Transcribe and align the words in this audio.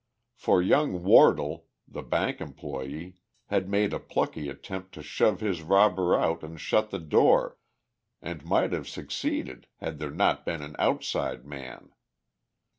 For 0.33 0.63
young 0.63 1.03
Wardle, 1.03 1.67
the 1.87 2.01
bank 2.01 2.41
employee, 2.41 3.17
had 3.49 3.69
made 3.69 3.93
a 3.93 3.99
plucky 3.99 4.49
attempt 4.49 4.93
to 4.95 5.03
shove 5.03 5.41
his 5.41 5.61
robber 5.61 6.15
out 6.17 6.41
and 6.41 6.59
shut 6.59 6.89
the 6.89 6.97
door, 6.97 7.59
and 8.19 8.43
might 8.43 8.71
have 8.71 8.87
succeeded 8.89 9.67
had 9.75 9.99
there 9.99 10.09
not 10.09 10.43
been 10.43 10.63
an 10.63 10.75
outside 10.79 11.45
man. 11.45 11.91